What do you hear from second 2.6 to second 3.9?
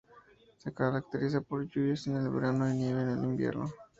y nieve en el invierno.